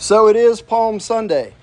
So 0.00 0.28
it 0.28 0.36
is 0.36 0.62
Palm 0.62 1.00
Sunday. 1.00 1.54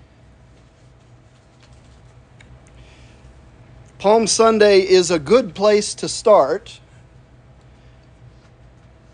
Palm 3.97 4.27
Sunday 4.27 4.81
is 4.81 5.09
a 5.09 5.17
good 5.17 5.55
place 5.55 5.95
to 5.95 6.09
start 6.09 6.81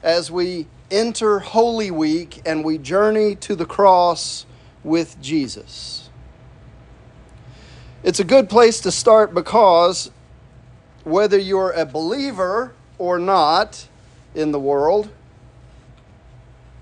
as 0.02 0.32
we 0.32 0.66
enter 0.90 1.38
Holy 1.38 1.92
Week 1.92 2.42
and 2.48 2.66
we 2.66 2.80
journey 2.80 3.36
to 3.36 3.56
the 3.56 3.64
cross 3.64 4.48
with 4.84 5.22
Jesus. 5.22 6.10
It's 8.02 8.20
a 8.20 8.26
good 8.26 8.50
place 8.50 8.80
to 8.80 8.92
start 8.92 9.36
because 9.36 10.10
whether 11.04 11.38
you're 11.38 11.74
a 11.74 11.86
believer 11.86 12.74
or 12.98 13.20
not 13.20 13.88
in 14.34 14.52
the 14.52 14.60
world, 14.60 15.10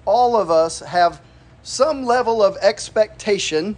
all 0.06 0.38
of 0.38 0.50
us 0.50 0.80
have 0.80 1.22
some 1.70 2.04
level 2.04 2.42
of 2.42 2.58
expectation 2.64 3.78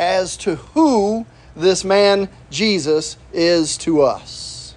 as 0.00 0.36
to 0.36 0.56
who 0.56 1.24
this 1.54 1.84
man 1.84 2.28
Jesus 2.50 3.16
is 3.32 3.78
to 3.78 4.02
us. 4.02 4.74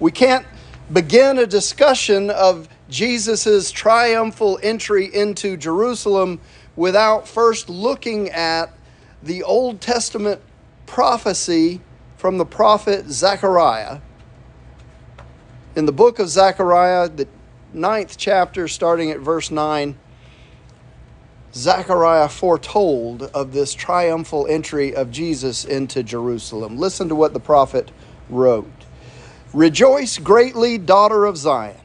We 0.00 0.10
can't 0.10 0.46
begin 0.90 1.38
a 1.38 1.46
discussion 1.46 2.30
of 2.30 2.66
Jesus' 2.88 3.70
triumphal 3.70 4.58
entry 4.62 5.04
into 5.14 5.58
Jerusalem 5.58 6.40
without 6.76 7.28
first 7.28 7.68
looking 7.68 8.30
at 8.30 8.72
the 9.22 9.42
Old 9.42 9.82
Testament 9.82 10.40
prophecy 10.86 11.82
from 12.16 12.38
the 12.38 12.46
prophet 12.46 13.04
Zechariah. 13.10 14.00
In 15.76 15.84
the 15.84 15.92
book 15.92 16.18
of 16.18 16.30
Zechariah, 16.30 17.10
the 17.10 17.28
ninth 17.72 18.16
chapter, 18.16 18.68
starting 18.68 19.10
at 19.10 19.20
verse 19.20 19.50
9, 19.50 19.96
Zechariah 21.52 22.28
foretold 22.28 23.22
of 23.22 23.52
this 23.52 23.74
triumphal 23.74 24.46
entry 24.48 24.94
of 24.94 25.10
Jesus 25.10 25.64
into 25.64 26.02
Jerusalem. 26.02 26.78
Listen 26.78 27.08
to 27.08 27.14
what 27.14 27.32
the 27.32 27.40
prophet 27.40 27.90
wrote 28.28 28.70
Rejoice 29.52 30.18
greatly, 30.18 30.78
daughter 30.78 31.24
of 31.24 31.36
Zion. 31.36 31.80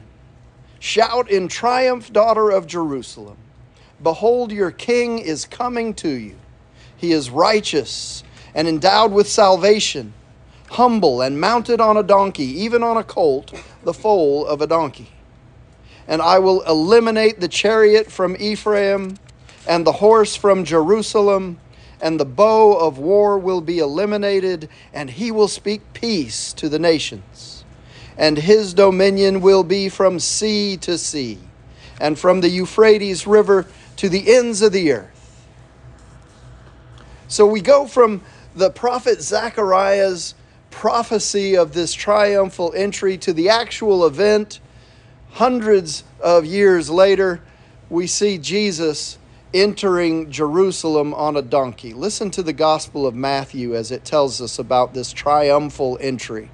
Shout 0.78 1.28
in 1.28 1.48
triumph, 1.48 2.12
daughter 2.12 2.50
of 2.50 2.66
Jerusalem. 2.68 3.36
Behold, 4.00 4.52
your 4.52 4.70
king 4.70 5.18
is 5.18 5.46
coming 5.46 5.94
to 5.94 6.10
you. 6.10 6.36
He 6.96 7.10
is 7.10 7.28
righteous 7.30 8.22
and 8.54 8.68
endowed 8.68 9.10
with 9.10 9.28
salvation, 9.28 10.12
humble 10.70 11.20
and 11.20 11.40
mounted 11.40 11.80
on 11.80 11.96
a 11.96 12.04
donkey, 12.04 12.44
even 12.44 12.84
on 12.84 12.96
a 12.96 13.04
colt, 13.04 13.52
the 13.82 13.92
foal 13.92 14.46
of 14.46 14.60
a 14.60 14.66
donkey 14.66 15.15
and 16.08 16.22
I 16.22 16.38
will 16.38 16.62
eliminate 16.62 17.40
the 17.40 17.48
chariot 17.48 18.10
from 18.10 18.36
Ephraim 18.38 19.16
and 19.68 19.86
the 19.86 19.92
horse 19.92 20.36
from 20.36 20.64
Jerusalem, 20.64 21.58
and 22.00 22.20
the 22.20 22.24
bow 22.24 22.74
of 22.74 22.98
war 22.98 23.38
will 23.38 23.60
be 23.60 23.78
eliminated, 23.78 24.68
and 24.92 25.10
he 25.10 25.30
will 25.30 25.48
speak 25.48 25.80
peace 25.92 26.52
to 26.54 26.68
the 26.68 26.78
nations. 26.78 27.64
And 28.16 28.38
his 28.38 28.74
dominion 28.74 29.40
will 29.40 29.64
be 29.64 29.88
from 29.88 30.20
sea 30.20 30.76
to 30.78 30.96
sea, 30.96 31.38
and 32.00 32.18
from 32.18 32.40
the 32.40 32.48
Euphrates 32.48 33.26
River 33.26 33.66
to 33.96 34.08
the 34.08 34.34
ends 34.34 34.62
of 34.62 34.72
the 34.72 34.92
earth. 34.92 35.46
So 37.28 37.44
we 37.46 37.60
go 37.60 37.86
from 37.86 38.22
the 38.54 38.70
prophet 38.70 39.20
Zechariah's 39.20 40.34
prophecy 40.70 41.56
of 41.56 41.72
this 41.72 41.92
triumphal 41.92 42.72
entry 42.76 43.16
to 43.18 43.32
the 43.32 43.48
actual 43.48 44.06
event 44.06 44.60
hundreds 45.36 46.02
of 46.18 46.46
years 46.46 46.88
later, 46.88 47.42
we 47.90 48.06
see 48.06 48.38
Jesus 48.38 49.18
entering 49.52 50.30
Jerusalem 50.30 51.12
on 51.12 51.36
a 51.36 51.42
donkey. 51.42 51.92
Listen 51.92 52.30
to 52.30 52.42
the 52.42 52.54
Gospel 52.54 53.06
of 53.06 53.14
Matthew 53.14 53.76
as 53.76 53.90
it 53.90 54.02
tells 54.02 54.40
us 54.40 54.58
about 54.58 54.94
this 54.94 55.12
triumphal 55.12 55.98
entry. 56.00 56.50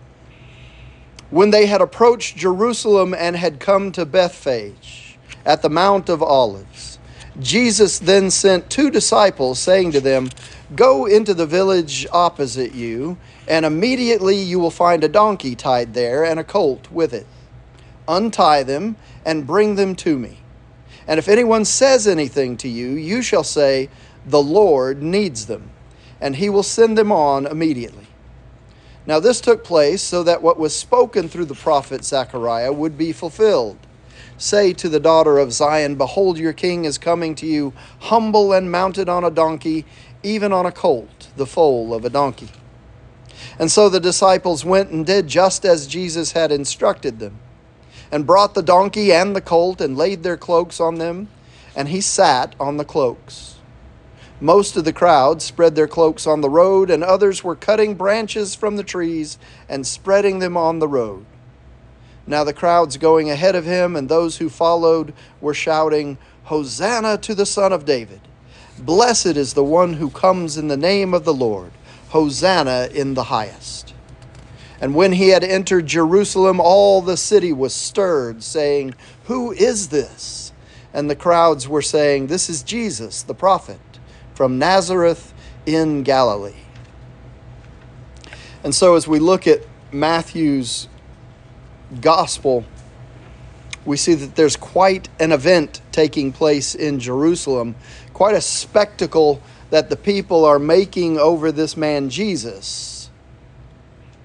When 1.31 1.51
they 1.51 1.67
had 1.67 1.81
approached 1.81 2.37
Jerusalem 2.37 3.15
and 3.15 3.37
had 3.37 3.61
come 3.61 3.93
to 3.93 4.05
Bethphage 4.05 5.17
at 5.47 5.63
the 5.63 5.71
Mount 5.71 6.09
of 6.09 6.21
Olives, 6.21 6.99
Jesus 7.39 8.01
then 8.01 8.33
sent 8.33 8.69
two 8.69 8.91
disciples, 8.91 9.61
saying 9.61 9.93
to 9.93 10.01
them, 10.01 10.29
Go 10.75 11.07
into 11.07 11.35
the 11.35 11.47
village 11.47 12.05
opposite 12.11 12.75
you, 12.75 13.17
and 13.47 13.65
immediately 13.65 14.37
you 14.37 14.59
will 14.59 14.73
find 14.73 15.05
a 15.05 15.09
donkey 15.09 15.55
tied 15.55 15.95
there 15.95 16.25
and 16.25 16.41
a 16.41 16.45
colt 16.45 16.91
with 16.91 17.15
it 17.15 17.27
untie 18.09 18.63
them, 18.63 18.97
and 19.25 19.47
bring 19.47 19.77
them 19.77 19.95
to 19.97 20.19
me. 20.19 20.39
And 21.07 21.19
if 21.19 21.29
anyone 21.29 21.65
says 21.65 22.07
anything 22.07 22.57
to 22.59 22.69
you, 22.69 22.91
you 22.91 23.23
shall 23.23 23.45
say, 23.45 23.89
The 24.27 24.43
Lord 24.43 25.03
needs 25.03 25.47
them, 25.47 25.71
and 26.21 26.37
he 26.37 26.49
will 26.49 26.63
send 26.63 26.97
them 26.97 27.11
on 27.11 27.47
immediately. 27.47 28.07
Now, 29.05 29.19
this 29.19 29.41
took 29.41 29.65
place 29.65 30.01
so 30.01 30.23
that 30.23 30.43
what 30.43 30.59
was 30.59 30.77
spoken 30.77 31.29
through 31.29 31.47
the 31.47 31.55
prophet 31.55 32.05
Zechariah 32.05 32.73
would 32.73 32.97
be 32.97 33.13
fulfilled. 33.13 33.79
Say 34.39 34.73
to 34.75 34.89
the 34.89 35.01
daughter 35.01 35.39
of 35.39 35.53
Zion, 35.53 35.97
Behold, 35.97 36.39
your 36.39 36.53
king 36.53 36.85
is 36.85 36.99
coming 36.99 37.35
to 37.37 37.47
you, 37.47 37.73
humble 38.01 38.53
and 38.53 38.71
mounted 38.71 39.09
on 39.09 39.25
a 39.25 39.31
donkey, 39.31 39.85
even 40.23 40.53
on 40.53 40.67
a 40.67 40.73
colt, 40.73 41.29
the 41.37 41.47
foal 41.47 41.93
of 41.93 42.05
a 42.05 42.11
donkey. 42.11 42.49
And 43.59 43.71
so 43.71 43.89
the 43.89 44.01
disciples 44.01 44.65
went 44.65 44.91
and 44.91 45.05
did 45.05 45.27
just 45.27 45.65
as 45.65 45.89
Jesus 45.89 46.33
had 46.33 46.53
instructed 46.53 47.19
them 47.19 47.39
and 48.13 48.27
brought 48.27 48.53
the 48.55 48.63
donkey 48.63 49.11
and 49.11 49.35
the 49.35 49.41
colt 49.41 49.81
and 49.81 49.97
laid 49.97 50.23
their 50.23 50.37
cloaks 50.37 50.79
on 50.79 50.97
them, 50.97 51.29
and 51.75 51.89
he 51.89 52.01
sat 52.01 52.55
on 52.61 52.77
the 52.77 52.85
cloaks. 52.85 53.57
Most 54.39 54.77
of 54.77 54.85
the 54.85 54.93
crowd 54.93 55.41
spread 55.41 55.75
their 55.75 55.89
cloaks 55.89 56.27
on 56.27 56.43
the 56.43 56.51
road, 56.51 56.91
and 56.91 57.03
others 57.03 57.43
were 57.43 57.57
cutting 57.57 57.95
branches 57.95 58.55
from 58.55 58.77
the 58.77 58.83
trees 58.83 59.39
and 59.69 59.87
spreading 59.87 60.41
them 60.41 60.57
on 60.57 60.79
the 60.79 60.89
road. 60.89 61.25
Now 62.27 62.45
the 62.45 62.53
crowds 62.53 62.99
going 62.99 63.31
ahead 63.31 63.57
of 63.57 63.65
him 63.65 63.97
and 63.97 64.09
those 64.09 64.37
who 64.37 64.49
followed 64.51 65.15
were 65.41 65.55
shouting, 65.55 66.19
Hosanna 66.45 67.19
to 67.19 67.35
the 67.35 67.47
Son 67.47 67.73
of 67.73 67.85
David! 67.85 68.21
Blessed 68.79 69.37
is 69.37 69.55
the 69.55 69.65
one 69.65 69.95
who 69.95 70.11
comes 70.11 70.57
in 70.57 70.69
the 70.69 70.77
name 70.77 71.15
of 71.15 71.25
the 71.25 71.35
Lord! 71.35 71.73
Hosanna 72.11 72.89
in 72.93 73.15
the 73.15 73.25
highest! 73.25 73.92
And 74.83 74.97
when 74.97 75.13
he 75.13 75.29
had 75.29 75.45
entered 75.45 75.87
Jerusalem, 75.87 76.59
all 76.59 77.03
the 77.03 77.17
city 77.17 77.53
was 77.53 77.73
stirred, 77.73 78.43
saying, 78.43 78.95
Who 79.27 79.53
is 79.53 79.91
this? 79.91 80.53
And 80.93 81.09
the 81.09 81.15
crowds 81.15 81.69
were 81.69 81.83
saying, 81.83 82.27
This 82.27 82.51
is 82.51 82.65
Jesus, 82.65 83.23
the 83.23 83.33
prophet, 83.33 83.79
from 84.35 84.59
Nazareth 84.59 85.33
in 85.67 86.03
Galilee. 86.03 86.65
And 88.65 88.75
so, 88.75 88.97
as 88.97 89.07
we 89.07 89.21
look 89.21 89.47
at 89.47 89.61
Matthew's 89.93 90.89
gospel, 92.01 92.65
we 93.85 93.97
see 93.97 94.15
that 94.15 94.35
there's 94.35 94.57
quite 94.57 95.09
an 95.21 95.31
event 95.31 95.81
taking 95.93 96.33
place 96.33 96.75
in 96.75 96.99
Jerusalem, 96.99 97.77
quite 98.13 98.35
a 98.35 98.41
spectacle 98.41 99.41
that 99.71 99.91
the 99.91 99.97
people 99.97 100.45
are 100.45 100.59
making 100.59 101.19
over 101.19 101.53
this 101.53 101.77
man 101.77 102.11
Jesus 102.11 103.02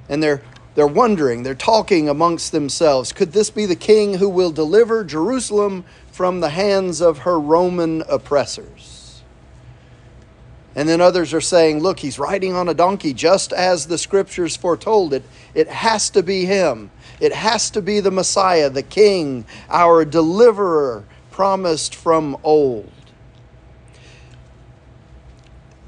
and 0.10 0.22
they're 0.22 0.42
they're 0.78 0.86
wondering, 0.86 1.42
they're 1.42 1.56
talking 1.56 2.08
amongst 2.08 2.52
themselves, 2.52 3.12
could 3.12 3.32
this 3.32 3.50
be 3.50 3.66
the 3.66 3.76
king 3.76 4.14
who 4.14 4.30
will 4.30 4.52
deliver 4.52 5.04
Jerusalem 5.04 5.86
from 6.12 6.40
the 6.40 6.50
hands 6.50 7.02
of 7.02 7.18
her 7.20 7.40
Roman 7.40 8.04
oppressors? 8.08 9.24
And 10.76 10.88
then 10.88 11.02
others 11.02 11.34
are 11.34 11.42
saying, 11.42 11.80
look, 11.80 11.98
he's 11.98 12.20
riding 12.20 12.54
on 12.54 12.70
a 12.70 12.76
donkey 12.76 13.12
just 13.12 13.54
as 13.54 13.88
the 13.88 13.98
scriptures 13.98 14.56
foretold 14.56 15.16
it. 15.16 15.24
It 15.56 15.68
has 15.68 16.12
to 16.12 16.22
be 16.22 16.46
him. 16.46 16.92
It 17.20 17.34
has 17.34 17.72
to 17.72 17.82
be 17.82 18.00
the 18.00 18.12
Messiah, 18.12 18.70
the 18.70 18.84
king, 18.84 19.46
our 19.72 20.06
deliverer 20.06 21.06
promised 21.32 21.96
from 21.96 22.38
old 22.44 22.92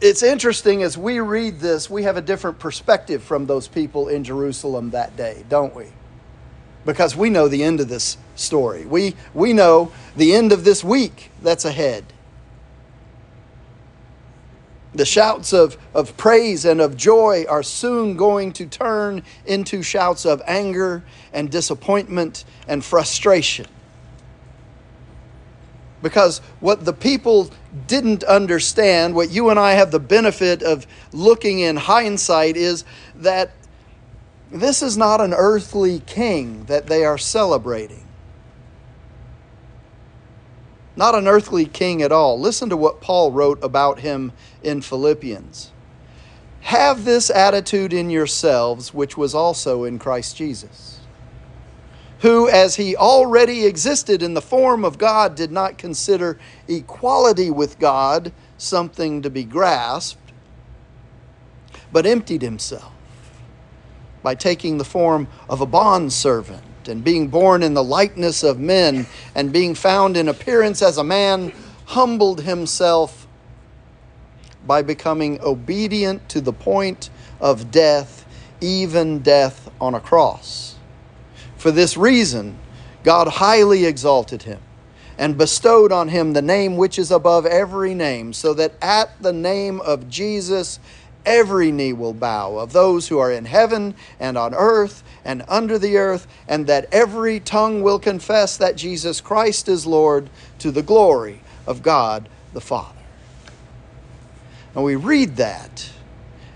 it's 0.01 0.23
interesting 0.23 0.83
as 0.83 0.97
we 0.97 1.19
read 1.19 1.59
this, 1.59 1.89
we 1.89 2.03
have 2.03 2.17
a 2.17 2.21
different 2.21 2.59
perspective 2.59 3.23
from 3.23 3.45
those 3.45 3.67
people 3.67 4.07
in 4.07 4.23
Jerusalem 4.23 4.91
that 4.91 5.17
day, 5.17 5.43
don't 5.49 5.75
we? 5.75 5.87
Because 6.85 7.15
we 7.15 7.29
know 7.29 7.47
the 7.47 7.63
end 7.63 7.79
of 7.79 7.89
this 7.89 8.17
story. 8.35 8.85
We, 8.85 9.15
we 9.33 9.53
know 9.53 9.91
the 10.15 10.33
end 10.33 10.51
of 10.51 10.63
this 10.63 10.83
week 10.83 11.31
that's 11.41 11.65
ahead. 11.65 12.05
The 14.93 15.05
shouts 15.05 15.53
of, 15.53 15.77
of 15.93 16.17
praise 16.17 16.65
and 16.65 16.81
of 16.81 16.97
joy 16.97 17.45
are 17.47 17.61
soon 17.61 18.15
going 18.15 18.53
to 18.53 18.65
turn 18.65 19.23
into 19.45 19.83
shouts 19.83 20.25
of 20.25 20.41
anger 20.47 21.03
and 21.31 21.51
disappointment 21.51 22.45
and 22.67 22.83
frustration. 22.83 23.67
Because 26.01 26.39
what 26.59 26.85
the 26.85 26.93
people 26.93 27.51
didn't 27.87 28.23
understand, 28.23 29.15
what 29.15 29.31
you 29.31 29.49
and 29.49 29.59
I 29.59 29.73
have 29.73 29.91
the 29.91 29.99
benefit 29.99 30.63
of 30.63 30.87
looking 31.11 31.59
in 31.59 31.75
hindsight, 31.75 32.57
is 32.57 32.85
that 33.15 33.51
this 34.51 34.81
is 34.81 34.97
not 34.97 35.21
an 35.21 35.33
earthly 35.33 35.99
king 35.99 36.65
that 36.65 36.87
they 36.87 37.05
are 37.05 37.17
celebrating. 37.17 38.05
not 40.99 41.15
an 41.15 41.29
earthly 41.29 41.65
king 41.65 42.01
at 42.01 42.11
all. 42.11 42.37
Listen 42.37 42.69
to 42.69 42.77
what 42.77 42.99
Paul 42.99 43.31
wrote 43.31 43.63
about 43.63 43.99
him 43.99 44.33
in 44.61 44.81
Philippians. 44.81 45.71
Have 46.59 47.05
this 47.05 47.29
attitude 47.29 47.93
in 47.93 48.09
yourselves, 48.09 48.93
which 48.93 49.15
was 49.15 49.33
also 49.33 49.85
in 49.85 49.97
Christ 49.97 50.35
Jesus, 50.35 50.98
who, 52.19 52.49
as 52.49 52.75
he 52.75 52.95
already 52.95 53.65
existed 53.65 54.21
in 54.21 54.33
the 54.33 54.41
form 54.41 54.83
of 54.83 54.97
God, 54.97 55.35
did 55.35 55.51
not 55.51 55.77
consider 55.77 56.37
equality 56.67 57.49
with 57.49 57.79
God 57.79 58.31
something 58.57 59.21
to 59.21 59.29
be 59.29 59.43
grasped, 59.43 60.33
but 61.91 62.05
emptied 62.05 62.41
himself 62.41 62.91
by 64.21 64.35
taking 64.35 64.77
the 64.77 64.85
form 64.85 65.27
of 65.49 65.61
a 65.61 65.65
bondservant 65.65 66.63
and 66.87 67.03
being 67.03 67.27
born 67.27 67.63
in 67.63 67.73
the 67.73 67.83
likeness 67.83 68.43
of 68.43 68.59
men 68.59 69.05
and 69.33 69.53
being 69.53 69.73
found 69.73 70.17
in 70.17 70.27
appearance 70.27 70.81
as 70.81 70.97
a 70.97 71.03
man, 71.03 71.53
humbled 71.85 72.41
himself 72.41 73.27
by 74.67 74.81
becoming 74.81 75.39
obedient 75.41 76.27
to 76.29 76.41
the 76.41 76.53
point 76.53 77.09
of 77.39 77.71
death, 77.71 78.25
even 78.59 79.19
death 79.19 79.71
on 79.79 79.95
a 79.95 79.99
cross. 79.99 80.75
For 81.59 81.71
this 81.71 81.97
reason, 81.97 82.57
God 83.03 83.27
highly 83.27 83.85
exalted 83.85 84.43
him 84.43 84.61
and 85.17 85.37
bestowed 85.37 85.91
on 85.91 86.07
him 86.07 86.31
the 86.31 86.41
name 86.41 86.77
which 86.77 86.97
is 86.97 87.11
above 87.11 87.45
every 87.45 87.93
name, 87.93 88.31
so 88.31 88.53
that 88.53 88.71
at 88.81 89.21
the 89.21 89.33
name 89.33 89.81
of 89.81 90.09
Jesus 90.09 90.79
every 91.25 91.69
knee 91.69 91.91
will 91.91 92.13
bow 92.13 92.57
of 92.57 92.71
those 92.71 93.09
who 93.09 93.19
are 93.19 93.29
in 93.29 93.43
heaven 93.43 93.93
and 94.21 94.37
on 94.37 94.55
earth 94.55 95.03
and 95.25 95.43
under 95.49 95.77
the 95.77 95.97
earth, 95.97 96.27
and 96.47 96.65
that 96.67 96.87
every 96.93 97.41
tongue 97.41 97.83
will 97.83 97.99
confess 97.99 98.55
that 98.55 98.77
Jesus 98.77 99.19
Christ 99.19 99.67
is 99.67 99.85
Lord 99.85 100.29
to 100.59 100.71
the 100.71 100.81
glory 100.81 101.41
of 101.67 101.83
God 101.83 102.29
the 102.53 102.61
Father. 102.61 102.95
And 104.73 104.85
we 104.85 104.95
read 104.95 105.35
that, 105.35 105.91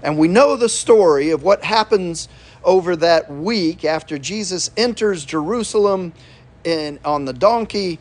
and 0.01 0.17
we 0.17 0.29
know 0.29 0.55
the 0.55 0.69
story 0.69 1.29
of 1.31 1.43
what 1.43 1.65
happens 1.65 2.29
over 2.63 2.95
that 2.95 3.31
week 3.31 3.85
after 3.85 4.17
Jesus 4.17 4.71
enters 4.77 5.25
Jerusalem 5.25 6.13
in, 6.63 6.99
on 7.03 7.25
the 7.25 7.33
donkey. 7.33 7.99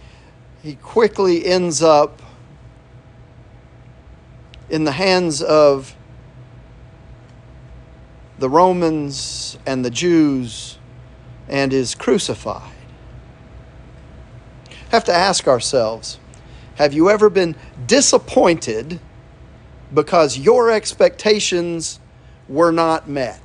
He 0.62 0.76
quickly 0.76 1.44
ends 1.44 1.82
up 1.82 2.22
in 4.70 4.84
the 4.84 4.92
hands 4.92 5.42
of 5.42 5.94
the 8.38 8.48
Romans 8.48 9.58
and 9.66 9.84
the 9.84 9.90
Jews 9.90 10.78
and 11.48 11.72
is 11.72 11.94
crucified. 11.94 12.72
Have 14.90 15.04
to 15.04 15.12
ask 15.12 15.46
ourselves 15.46 16.18
have 16.76 16.94
you 16.94 17.10
ever 17.10 17.28
been 17.28 17.54
disappointed 17.86 18.98
because 19.92 20.38
your 20.38 20.70
expectations 20.70 22.00
were 22.48 22.72
not 22.72 23.08
met? 23.08 23.41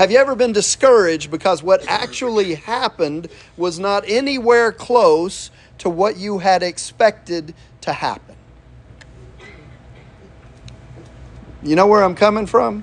Have 0.00 0.10
you 0.10 0.16
ever 0.16 0.34
been 0.34 0.54
discouraged 0.54 1.30
because 1.30 1.62
what 1.62 1.86
actually 1.86 2.54
happened 2.54 3.28
was 3.58 3.78
not 3.78 4.02
anywhere 4.08 4.72
close 4.72 5.50
to 5.76 5.90
what 5.90 6.16
you 6.16 6.38
had 6.38 6.62
expected 6.62 7.52
to 7.82 7.92
happen? 7.92 8.34
You 11.62 11.76
know 11.76 11.86
where 11.86 12.02
I'm 12.02 12.14
coming 12.14 12.46
from? 12.46 12.82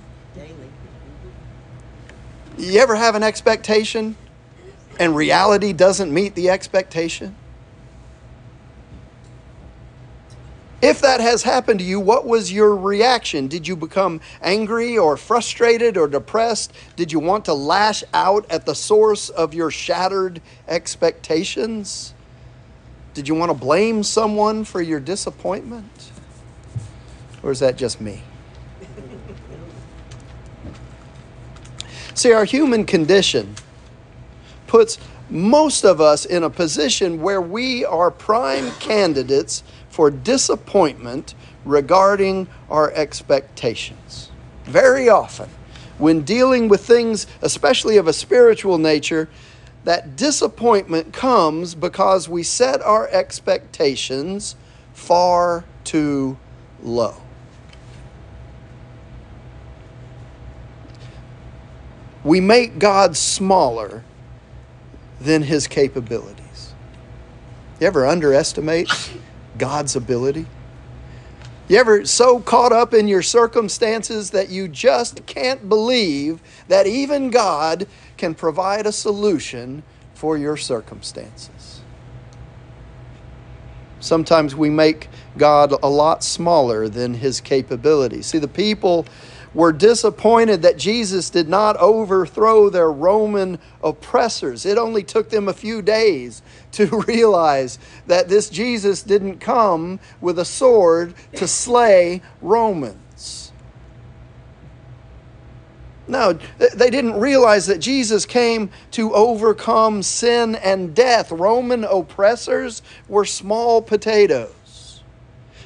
You 2.56 2.80
ever 2.80 2.96
have 2.96 3.16
an 3.16 3.24
expectation 3.24 4.16
and 5.00 5.16
reality 5.16 5.74
doesn't 5.74 6.13
meet 6.13 6.36
the 6.36 6.52
expectation? 6.52 7.36
If 10.81 11.01
that 11.01 11.19
has 11.21 11.41
happened 11.41 11.79
to 11.79 11.85
you, 11.85 12.00
what 12.00 12.27
was 12.27 12.53
your 12.53 12.75
reaction? 12.75 13.47
Did 13.47 13.68
you 13.68 13.75
become 13.75 14.21
angry 14.44 14.95
or 14.95 15.18
frustrated 15.18 15.97
or 15.97 16.07
depressed? 16.07 16.71
Did 16.95 17.12
you 17.12 17.19
want 17.19 17.45
to 17.45 17.53
lash 17.53 18.03
out 18.13 18.45
at 18.51 18.68
the 18.68 18.75
source 18.75 19.29
of 19.29 19.56
your 19.56 19.71
shattered 19.71 20.39
expectations? 20.68 22.13
Did 23.15 23.27
you 23.27 23.33
want 23.33 23.50
to 23.50 23.57
blame 23.57 24.03
someone 24.03 24.63
for 24.63 24.79
your 24.79 25.00
disappointment? 25.00 26.12
Or 27.41 27.50
is 27.50 27.59
that 27.59 27.75
just 27.75 28.00
me? 28.00 28.21
See, 32.13 32.31
our 32.31 32.45
human 32.45 32.85
condition 32.85 33.56
puts 34.68 35.00
most 35.29 35.83
of 35.83 36.00
us 36.00 36.25
in 36.25 36.44
a 36.44 36.50
position 36.50 37.21
where 37.21 37.41
we 37.41 37.83
are 37.85 38.12
prime 38.12 38.71
candidates 38.79 39.63
for 39.98 40.12
disappointment 40.12 41.34
regarding 41.66 42.48
our 42.70 42.92
expectations. 42.92 44.30
Very 44.66 45.10
often, 45.10 45.50
when 45.98 46.22
dealing 46.22 46.68
with 46.68 46.86
things, 46.86 47.26
especially 47.42 47.98
of 47.98 48.08
a 48.08 48.14
spiritual 48.14 48.78
nature, 48.78 49.28
that 49.86 50.16
disappointment 50.16 51.14
comes 51.14 51.74
because 51.74 52.30
we 52.30 52.44
set 52.44 52.80
our 52.84 53.08
expectations 53.08 54.56
far 54.94 55.66
too 55.84 56.38
low. 56.84 57.16
we 62.28 62.42
make 62.42 62.78
God 62.78 63.16
smaller 63.16 64.04
than 65.22 65.44
his 65.44 65.66
capabilities. 65.66 66.74
You 67.80 67.88
ever 67.88 68.06
underestimate 68.06 68.90
God's 69.57 69.95
ability? 69.95 70.45
You 71.68 71.77
ever 71.77 72.06
so 72.06 72.39
caught 72.39 72.71
up 72.71 72.94
in 72.94 73.09
your 73.09 73.21
circumstances 73.21 74.31
that 74.31 74.50
you 74.50 74.69
just 74.69 75.25
can't 75.25 75.68
believe 75.68 76.42
that 76.69 76.88
even 76.88 77.30
God 77.30 77.88
can 78.15 78.33
provide 78.33 78.86
a 78.86 78.92
solution 78.92 79.83
for 80.13 80.38
your 80.38 80.56
circumstances? 80.56 81.81
Sometimes 84.00 84.56
we 84.56 84.69
make 84.69 85.09
God 85.38 85.74
a 85.83 85.89
lot 85.89 86.24
smaller 86.24 86.88
than 86.88 87.15
his 87.15 87.42
capabilities. 87.42 88.27
See, 88.27 88.38
the 88.38 88.48
people 88.48 89.06
were 89.54 89.72
disappointed 89.72 90.62
that 90.62 90.78
Jesus 90.78 91.30
did 91.30 91.48
not 91.48 91.78
overthrow 91.78 92.70
their 92.70 92.92
Roman 92.92 93.60
oppressors. 93.84 94.66
It 94.66 94.78
only 94.78 95.04
took 95.04 95.30
them 95.30 95.48
a 95.48 95.54
few 95.54 95.82
days 95.82 96.42
to 96.74 96.86
realize 97.08 97.80
that 98.08 98.30
this 98.30 98.50
Jesus 98.50 99.04
didn't 99.04 99.39
come 99.39 100.00
with 100.22 100.39
a 100.39 100.46
sword 100.46 101.13
to 101.36 101.48
slay 101.48 102.22
Romans. 102.42 103.51
No, 106.08 106.39
they 106.74 106.89
didn't 106.89 107.20
realize 107.20 107.68
that 107.68 107.80
Jesus 107.80 108.25
came 108.25 108.70
to 108.92 109.13
overcome 109.13 110.01
sin 110.01 110.56
and 110.56 110.96
death. 110.96 111.32
Roman 111.32 111.84
oppressors 111.84 112.82
were 113.10 113.25
small 113.25 113.82
potatoes 113.82 115.04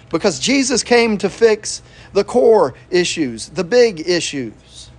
because 0.10 0.40
Jesus 0.40 0.82
came 0.82 1.18
to 1.20 1.30
fix 1.30 1.84
the 2.14 2.24
core 2.24 2.74
issues, 2.90 3.50
the 3.50 3.64
big 3.64 4.08
issues. 4.08 4.90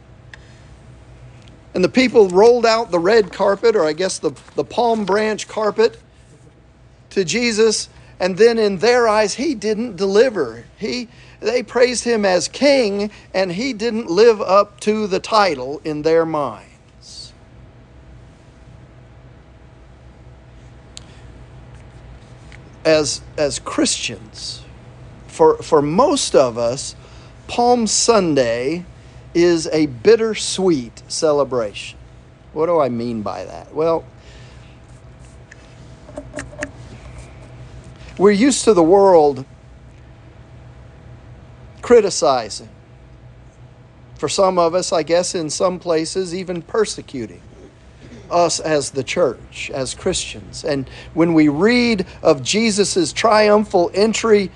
And 1.74 1.82
the 1.82 1.88
people 1.88 2.28
rolled 2.28 2.66
out 2.66 2.90
the 2.90 2.98
red 2.98 3.32
carpet, 3.32 3.74
or 3.74 3.84
I 3.84 3.92
guess 3.92 4.18
the, 4.18 4.32
the 4.54 4.64
palm 4.64 5.04
branch 5.04 5.48
carpet, 5.48 5.98
to 7.10 7.24
Jesus. 7.24 7.88
And 8.20 8.36
then 8.36 8.58
in 8.58 8.78
their 8.78 9.08
eyes, 9.08 9.34
he 9.34 9.54
didn't 9.54 9.96
deliver. 9.96 10.64
He, 10.76 11.08
they 11.40 11.62
praised 11.62 12.04
him 12.04 12.24
as 12.24 12.46
king, 12.46 13.10
and 13.32 13.52
he 13.52 13.72
didn't 13.72 14.10
live 14.10 14.40
up 14.40 14.80
to 14.80 15.06
the 15.06 15.18
title 15.18 15.80
in 15.84 16.02
their 16.02 16.26
minds. 16.26 17.32
As, 22.84 23.22
as 23.38 23.58
Christians, 23.58 24.62
for, 25.26 25.56
for 25.62 25.80
most 25.80 26.34
of 26.34 26.58
us, 26.58 26.96
Palm 27.46 27.86
Sunday 27.86 28.84
is 29.34 29.66
a 29.68 29.86
bittersweet 29.86 31.02
celebration. 31.08 31.98
What 32.52 32.66
do 32.66 32.80
I 32.80 32.88
mean 32.88 33.22
by 33.22 33.44
that? 33.44 33.74
Well, 33.74 34.04
we're 38.18 38.30
used 38.30 38.64
to 38.64 38.74
the 38.74 38.82
world 38.82 39.44
criticizing. 41.80 42.68
For 44.16 44.28
some 44.28 44.58
of 44.58 44.74
us, 44.74 44.92
I 44.92 45.02
guess, 45.02 45.34
in 45.34 45.50
some 45.50 45.78
places, 45.78 46.34
even 46.34 46.62
persecuting 46.62 47.42
us 48.30 48.60
as 48.60 48.90
the 48.90 49.02
church, 49.02 49.70
as 49.74 49.94
Christians. 49.94 50.64
And 50.64 50.88
when 51.12 51.34
we 51.34 51.48
read 51.48 52.06
of 52.22 52.42
Jesus' 52.42 53.12
triumphal 53.12 53.90
entry 53.94 54.50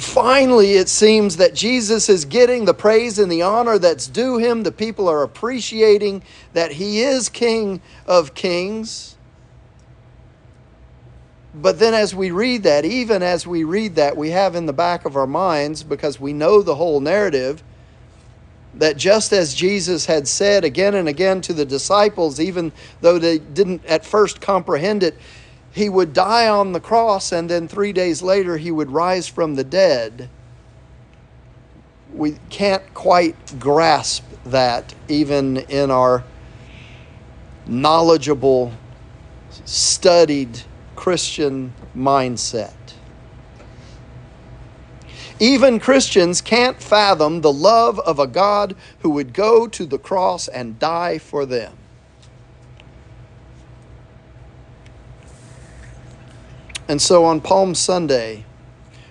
finally, 0.00 0.74
it 0.74 0.88
seems 0.88 1.36
that 1.38 1.54
Jesus 1.54 2.08
is 2.08 2.24
getting 2.24 2.64
the 2.64 2.74
praise 2.74 3.18
and 3.18 3.30
the 3.30 3.42
honor 3.42 3.78
that's 3.78 4.06
due 4.06 4.38
him. 4.38 4.64
The 4.64 4.72
people 4.72 5.08
are 5.08 5.22
appreciating 5.22 6.22
that 6.54 6.72
he 6.72 7.00
is 7.02 7.28
King 7.28 7.80
of 8.06 8.34
Kings. 8.34 9.16
but 11.54 11.78
then 11.78 11.94
as 11.94 12.14
we 12.14 12.30
read 12.30 12.62
that, 12.64 12.84
even 12.84 13.22
as 13.22 13.46
we 13.46 13.64
read 13.64 13.96
that, 13.96 14.16
we 14.16 14.30
have 14.30 14.54
in 14.54 14.66
the 14.66 14.72
back 14.72 15.04
of 15.04 15.16
our 15.16 15.26
minds, 15.26 15.82
because 15.82 16.20
we 16.20 16.32
know 16.32 16.62
the 16.62 16.76
whole 16.76 17.00
narrative, 17.00 17.62
that 18.74 18.96
just 18.96 19.32
as 19.32 19.54
Jesus 19.54 20.06
had 20.06 20.28
said 20.28 20.64
again 20.64 20.94
and 20.94 21.08
again 21.08 21.40
to 21.42 21.52
the 21.52 21.64
disciples, 21.64 22.38
even 22.38 22.72
though 23.00 23.18
they 23.18 23.38
didn't 23.38 23.84
at 23.86 24.04
first 24.06 24.40
comprehend 24.40 25.02
it, 25.02 25.16
he 25.72 25.88
would 25.88 26.12
die 26.12 26.48
on 26.48 26.72
the 26.72 26.80
cross 26.80 27.32
and 27.32 27.48
then 27.48 27.68
three 27.68 27.92
days 27.92 28.22
later 28.22 28.56
he 28.56 28.70
would 28.70 28.90
rise 28.90 29.28
from 29.28 29.54
the 29.54 29.64
dead. 29.64 30.28
We 32.12 32.38
can't 32.50 32.94
quite 32.94 33.58
grasp 33.60 34.24
that 34.44 34.94
even 35.08 35.58
in 35.58 35.90
our 35.90 36.24
knowledgeable, 37.66 38.72
studied 39.64 40.62
Christian 40.96 41.74
mindset. 41.96 42.72
Even 45.40 45.78
Christians 45.78 46.40
can't 46.40 46.82
fathom 46.82 47.42
the 47.42 47.52
love 47.52 48.00
of 48.00 48.18
a 48.18 48.26
God 48.26 48.74
who 49.00 49.10
would 49.10 49.32
go 49.32 49.68
to 49.68 49.86
the 49.86 49.98
cross 49.98 50.48
and 50.48 50.78
die 50.78 51.18
for 51.18 51.46
them. 51.46 51.74
And 56.88 57.02
so 57.02 57.26
on 57.26 57.42
Palm 57.42 57.74
Sunday, 57.74 58.46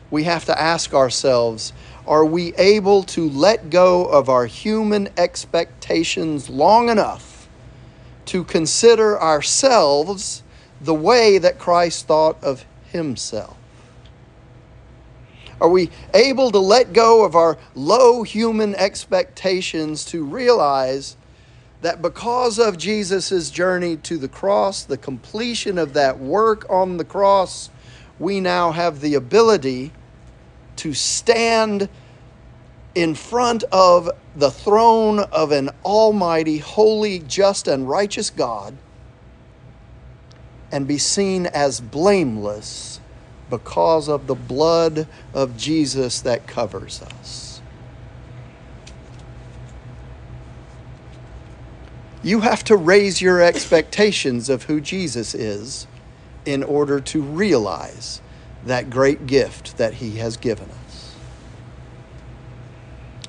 we 0.10 0.24
have 0.24 0.46
to 0.46 0.60
ask 0.60 0.93
ourselves 0.93 1.74
are 2.07 2.25
we 2.25 2.55
able 2.55 3.03
to 3.03 3.29
let 3.29 3.69
go 3.69 4.05
of 4.05 4.29
our 4.29 4.46
human 4.46 5.10
expectations 5.17 6.50
long 6.50 6.89
enough 6.89 7.50
to 8.25 8.43
consider 8.46 9.22
ourselves 9.22 10.41
the 10.79 10.93
way 10.93 11.38
that 11.38 11.60
Christ 11.60 12.07
thought 12.07 12.41
of 12.41 12.65
himself? 12.91 13.57
Are 15.60 15.69
we 15.69 15.89
able 16.13 16.51
to 16.51 16.60
let 16.60 16.93
go 16.93 17.25
of 17.25 17.36
our 17.36 17.57
low 17.75 18.24
human 18.24 18.74
expectations 18.75 20.05
to 20.05 20.24
realize 20.24 21.17
that 21.81 22.01
because 22.01 22.60
of 22.60 22.77
Jesus' 22.77 23.50
journey 23.50 23.98
to 23.98 24.17
the 24.17 24.27
cross, 24.27 24.84
the 24.84 24.98
completion 24.98 25.77
of 25.77 25.93
that 25.93 26.19
work 26.19 26.65
on 26.69 26.98
the 26.98 27.05
cross, 27.05 27.69
we 28.19 28.39
now 28.39 28.72
have 28.72 29.01
the 29.01 29.13
ability 29.15 29.91
to 30.77 30.93
stand 30.93 31.89
in 32.96 33.13
front 33.13 33.63
of 33.72 34.10
the 34.36 34.50
throne 34.50 35.19
of 35.19 35.51
an 35.51 35.69
almighty, 35.86 36.57
holy, 36.57 37.19
just, 37.19 37.67
and 37.67 37.88
righteous 37.88 38.29
God 38.29 38.75
and 40.72 40.88
be 40.88 40.98
seen 40.98 41.46
as 41.48 41.79
blameless 41.79 43.00
because 43.50 44.10
of 44.10 44.27
the 44.27 44.36
blood 44.36 45.07
of 45.34 45.55
Jesus 45.57 46.22
that 46.22 46.48
covers 46.48 47.01
us. 47.01 47.47
You 52.24 52.41
have 52.41 52.63
to 52.65 52.75
raise 52.75 53.21
your 53.21 53.41
expectations 53.41 54.50
of 54.50 54.63
who 54.63 54.81
Jesus 54.81 55.36
is 55.36 55.88
in 56.45 56.63
order 56.63 57.00
to 57.00 57.21
realize 57.21 58.21
that 58.65 58.89
great 58.89 59.27
gift 59.27 59.77
that 59.77 59.95
He 59.95 60.17
has 60.17 60.38
given 60.38 60.69
us. 60.69 61.15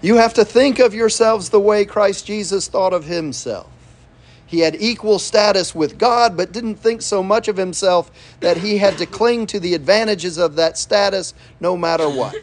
You 0.00 0.16
have 0.16 0.34
to 0.34 0.44
think 0.44 0.78
of 0.78 0.94
yourselves 0.94 1.50
the 1.50 1.60
way 1.60 1.84
Christ 1.84 2.26
Jesus 2.26 2.68
thought 2.68 2.92
of 2.92 3.04
Himself. 3.04 3.68
He 4.48 4.60
had 4.60 4.76
equal 4.80 5.18
status 5.18 5.74
with 5.74 5.98
God, 5.98 6.34
but 6.34 6.52
didn't 6.52 6.76
think 6.76 7.02
so 7.02 7.22
much 7.22 7.48
of 7.48 7.58
himself 7.58 8.10
that 8.40 8.56
he 8.56 8.78
had 8.78 8.96
to 8.96 9.04
cling 9.04 9.46
to 9.48 9.60
the 9.60 9.74
advantages 9.74 10.38
of 10.38 10.56
that 10.56 10.78
status 10.78 11.34
no 11.60 11.76
matter 11.76 12.08
what. 12.08 12.34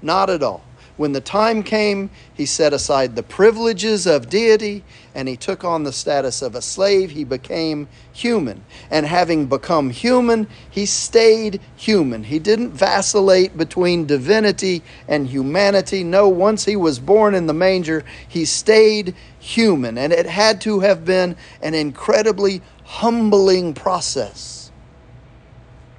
Not 0.00 0.30
at 0.30 0.42
all. 0.42 0.64
When 0.96 1.12
the 1.12 1.20
time 1.20 1.62
came, 1.62 2.10
he 2.34 2.44
set 2.44 2.72
aside 2.72 3.16
the 3.16 3.22
privileges 3.22 4.06
of 4.06 4.28
deity 4.28 4.84
and 5.14 5.26
he 5.26 5.36
took 5.36 5.64
on 5.64 5.84
the 5.84 5.92
status 5.92 6.42
of 6.42 6.54
a 6.54 6.62
slave. 6.62 7.10
He 7.10 7.24
became 7.24 7.88
human. 8.12 8.64
And 8.90 9.06
having 9.06 9.46
become 9.46 9.90
human, 9.90 10.46
he 10.70 10.86
stayed 10.86 11.60
human. 11.76 12.24
He 12.24 12.38
didn't 12.38 12.72
vacillate 12.72 13.56
between 13.56 14.06
divinity 14.06 14.82
and 15.08 15.26
humanity. 15.26 16.04
No, 16.04 16.28
once 16.28 16.64
he 16.64 16.76
was 16.76 16.98
born 16.98 17.34
in 17.34 17.46
the 17.46 17.54
manger, 17.54 18.04
he 18.28 18.44
stayed 18.44 19.14
human. 19.38 19.96
And 19.96 20.12
it 20.12 20.26
had 20.26 20.60
to 20.62 20.80
have 20.80 21.04
been 21.04 21.36
an 21.62 21.74
incredibly 21.74 22.62
humbling 22.84 23.72
process. 23.74 24.70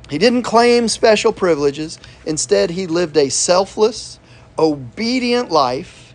He 0.09 0.17
didn't 0.17 0.43
claim 0.43 0.87
special 0.87 1.33
privileges. 1.33 1.97
Instead, 2.25 2.69
he 2.69 2.85
lived 2.85 3.17
a 3.17 3.29
selfless, 3.29 4.19
obedient 4.57 5.51
life, 5.51 6.13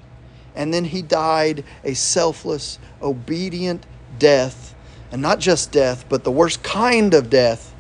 and 0.55 0.73
then 0.73 0.85
he 0.85 1.03
died 1.03 1.65
a 1.85 1.95
selfless, 1.95 2.79
obedient 3.03 3.87
death. 4.19 4.75
And 5.11 5.23
not 5.23 5.39
just 5.39 5.73
death, 5.73 6.05
but 6.09 6.25
the 6.25 6.31
worst 6.31 6.63
kind 6.63 7.15
of 7.15 7.31
death 7.31 7.75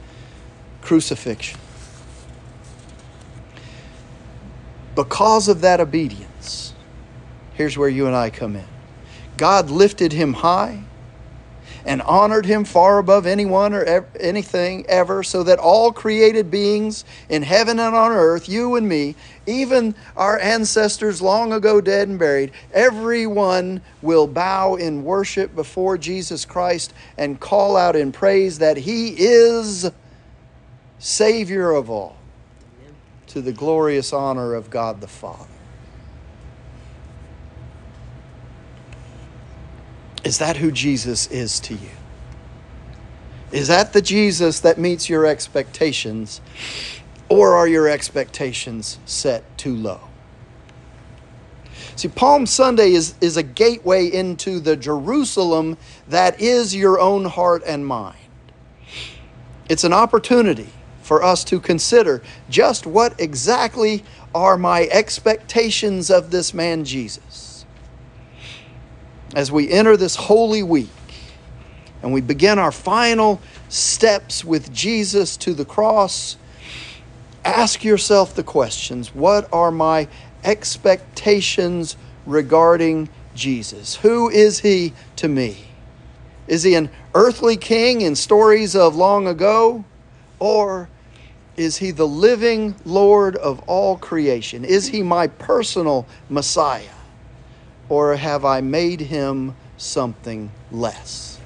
crucifixion. 0.80 1.60
Because 4.94 5.48
of 5.48 5.60
that 5.60 5.80
obedience, 5.80 6.72
here's 7.54 7.76
where 7.76 7.88
you 7.88 8.06
and 8.06 8.16
I 8.16 8.30
come 8.30 8.56
in. 8.56 8.64
God 9.36 9.70
lifted 9.70 10.12
him 10.12 10.32
high 10.34 10.84
and 11.84 12.02
honored 12.02 12.46
him 12.46 12.64
far 12.64 12.98
above 12.98 13.26
anyone 13.26 13.74
or 13.74 14.06
anything 14.18 14.84
ever, 14.86 15.22
so 15.22 15.42
that 15.42 15.58
all 15.58 15.92
created 15.92 16.50
beings 16.50 17.04
in 17.28 17.42
heaven 17.42 17.78
and 17.78 17.94
on 17.94 18.12
earth, 18.12 18.48
you 18.48 18.76
and 18.76 18.88
me, 18.88 19.14
even 19.46 19.94
our 20.16 20.38
ancestors 20.38 21.22
long 21.22 21.52
ago 21.52 21.80
dead 21.80 22.08
and 22.08 22.18
buried, 22.18 22.52
everyone 22.72 23.80
will 24.02 24.26
bow 24.26 24.74
in 24.74 25.04
worship 25.04 25.54
before 25.54 25.96
Jesus 25.96 26.44
Christ 26.44 26.92
and 27.16 27.40
call 27.40 27.76
out 27.76 27.96
in 27.96 28.12
praise 28.12 28.58
that 28.58 28.76
he 28.76 29.14
is 29.16 29.90
Savior 30.98 31.70
of 31.70 31.88
all, 31.90 32.16
to 33.28 33.40
the 33.40 33.52
glorious 33.52 34.12
honor 34.12 34.54
of 34.54 34.70
God 34.70 35.00
the 35.00 35.08
Father. 35.08 35.46
Is 40.28 40.36
that 40.36 40.58
who 40.58 40.70
Jesus 40.70 41.26
is 41.28 41.58
to 41.60 41.72
you? 41.72 41.88
Is 43.50 43.68
that 43.68 43.94
the 43.94 44.02
Jesus 44.02 44.60
that 44.60 44.76
meets 44.76 45.08
your 45.08 45.24
expectations, 45.24 46.42
or 47.30 47.56
are 47.56 47.66
your 47.66 47.88
expectations 47.88 48.98
set 49.06 49.42
too 49.56 49.74
low? 49.74 50.00
See, 51.96 52.08
Palm 52.08 52.44
Sunday 52.44 52.92
is, 52.92 53.14
is 53.22 53.38
a 53.38 53.42
gateway 53.42 54.06
into 54.06 54.60
the 54.60 54.76
Jerusalem 54.76 55.78
that 56.08 56.38
is 56.42 56.76
your 56.76 57.00
own 57.00 57.24
heart 57.24 57.62
and 57.66 57.86
mind. 57.86 58.18
It's 59.70 59.84
an 59.84 59.94
opportunity 59.94 60.68
for 61.00 61.22
us 61.22 61.42
to 61.44 61.58
consider 61.58 62.22
just 62.50 62.86
what 62.86 63.18
exactly 63.18 64.04
are 64.34 64.58
my 64.58 64.88
expectations 64.92 66.10
of 66.10 66.30
this 66.30 66.52
man 66.52 66.84
Jesus 66.84 67.57
as 69.38 69.52
we 69.52 69.70
enter 69.70 69.96
this 69.96 70.16
holy 70.16 70.64
week 70.64 70.88
and 72.02 72.12
we 72.12 72.20
begin 72.20 72.58
our 72.58 72.72
final 72.72 73.40
steps 73.68 74.44
with 74.44 74.72
Jesus 74.72 75.36
to 75.36 75.54
the 75.54 75.64
cross, 75.64 76.36
ask 77.44 77.84
yourself 77.84 78.34
the 78.34 78.42
questions 78.42 79.14
What 79.14 79.48
are 79.52 79.70
my 79.70 80.08
expectations 80.42 81.96
regarding 82.26 83.08
Jesus? 83.36 83.94
Who 83.94 84.28
is 84.28 84.58
he 84.58 84.92
to 85.14 85.28
me? 85.28 85.66
Is 86.48 86.64
he 86.64 86.74
an 86.74 86.90
earthly 87.14 87.56
king 87.56 88.00
in 88.00 88.16
stories 88.16 88.74
of 88.74 88.96
long 88.96 89.28
ago? 89.28 89.84
Or 90.40 90.88
is 91.56 91.76
he 91.76 91.92
the 91.92 92.08
living 92.08 92.74
Lord 92.84 93.36
of 93.36 93.60
all 93.68 93.98
creation? 93.98 94.64
Is 94.64 94.88
he 94.88 95.04
my 95.04 95.28
personal 95.28 96.08
Messiah? 96.28 96.97
Or 97.88 98.16
have 98.16 98.44
I 98.44 98.60
made 98.60 99.00
him 99.00 99.54
something 99.76 100.50
less? 100.70 101.38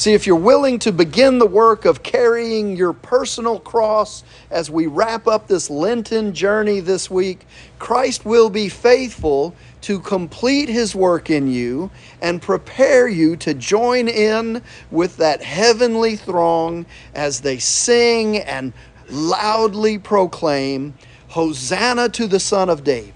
See, 0.00 0.14
if 0.14 0.26
you're 0.26 0.34
willing 0.36 0.78
to 0.78 0.92
begin 0.92 1.38
the 1.38 1.46
work 1.46 1.84
of 1.84 2.02
carrying 2.02 2.74
your 2.74 2.94
personal 2.94 3.60
cross 3.60 4.24
as 4.50 4.70
we 4.70 4.86
wrap 4.86 5.26
up 5.26 5.46
this 5.46 5.68
Lenten 5.68 6.32
journey 6.32 6.80
this 6.80 7.10
week, 7.10 7.46
Christ 7.78 8.24
will 8.24 8.48
be 8.48 8.70
faithful 8.70 9.54
to 9.82 10.00
complete 10.00 10.70
his 10.70 10.94
work 10.94 11.28
in 11.28 11.48
you 11.48 11.90
and 12.22 12.40
prepare 12.40 13.08
you 13.08 13.36
to 13.36 13.52
join 13.52 14.08
in 14.08 14.62
with 14.90 15.18
that 15.18 15.42
heavenly 15.42 16.16
throng 16.16 16.86
as 17.14 17.42
they 17.42 17.58
sing 17.58 18.38
and 18.38 18.72
loudly 19.10 19.98
proclaim, 19.98 20.94
Hosanna 21.28 22.08
to 22.08 22.26
the 22.26 22.40
Son 22.40 22.70
of 22.70 22.84
David. 22.84 23.12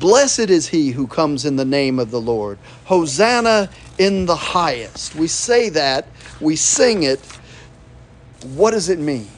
Blessed 0.00 0.50
is 0.50 0.68
he 0.68 0.90
who 0.90 1.06
comes 1.06 1.44
in 1.44 1.56
the 1.56 1.64
name 1.66 2.00
of 2.00 2.10
the 2.10 2.20
Lord. 2.20 2.58
Hosanna 2.86 3.70
in 3.98 4.26
the 4.26 4.36
highest. 4.36 5.14
We 5.14 5.28
say 5.28 5.68
that, 5.70 6.08
we 6.40 6.56
sing 6.56 7.04
it 7.04 7.20
What 8.44 8.72
does 8.72 8.88
it 8.88 8.98
mean? 8.98 9.28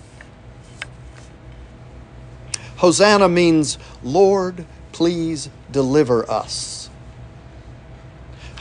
Hosanna 2.76 3.28
means, 3.28 3.78
Lord, 4.02 4.64
please 4.92 5.50
deliver 5.70 6.28
us. 6.30 6.81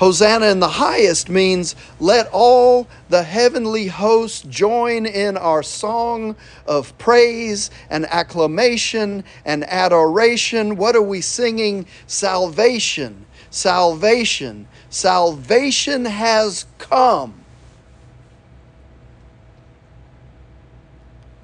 Hosanna 0.02 0.48
in 0.48 0.60
the 0.60 0.68
highest 0.68 1.30
means, 1.30 1.76
let 2.00 2.28
all 2.34 2.88
the 3.10 3.22
heavenly 3.22 3.86
hosts 3.86 4.42
join 4.42 5.06
in 5.06 5.38
our 5.38 5.62
song 5.62 6.36
of 6.66 6.98
praise 6.98 7.70
and 7.88 8.08
acclamation 8.08 9.24
and 9.46 9.64
adoration. 9.64 10.76
What 10.76 10.96
are 10.96 11.04
we 11.04 11.22
singing? 11.22 11.86
Salvation, 12.08 13.28
salvation, 13.52 14.68
salvation 14.90 16.06
has 16.06 16.66
come. 16.80 17.36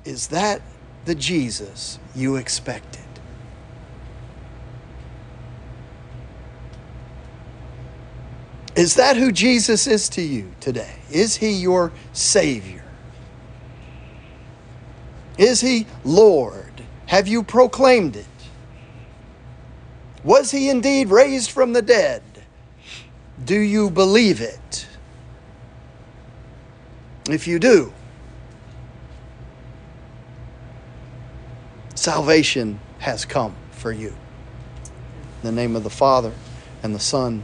Is 0.03 0.29
that 0.29 0.63
the 1.05 1.13
Jesus 1.13 1.99
you 2.15 2.37
expected? 2.37 3.06
Is 8.77 8.93
that 8.93 9.17
who 9.17 9.31
Jesus 9.31 9.87
is 9.87 10.07
to 10.09 10.21
you 10.21 10.51
today? 10.59 10.93
Is 11.09 11.35
he 11.35 11.49
your 11.49 11.91
Savior? 12.13 12.83
Is 15.39 15.61
he 15.61 15.87
Lord? 16.05 16.83
Have 17.07 17.27
you 17.27 17.41
proclaimed 17.41 18.15
it? 18.15 18.25
Was 20.23 20.51
he 20.51 20.69
indeed 20.69 21.09
raised 21.09 21.49
from 21.49 21.73
the 21.73 21.81
dead? 21.81 22.21
Do 23.43 23.57
you 23.57 23.89
believe 23.89 24.41
it? 24.41 24.87
If 27.27 27.47
you 27.47 27.57
do, 27.57 27.91
salvation 31.95 32.79
has 32.99 33.25
come 33.25 33.55
for 33.71 33.91
you. 33.91 34.09
In 34.09 35.43
the 35.43 35.51
name 35.51 35.75
of 35.75 35.83
the 35.83 35.89
Father, 35.89 36.33
and 36.83 36.93
the 36.93 36.99
Son, 36.99 37.43